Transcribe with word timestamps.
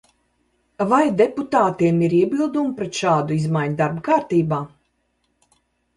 Vai 0.93 1.01
deputātiem 1.19 2.01
ir 2.09 2.17
iebildumi 2.21 2.73
pret 2.79 3.03
šādu 3.03 3.39
izmaiņu 3.43 3.79
darba 3.83 4.03
kārtībā? 4.11 4.63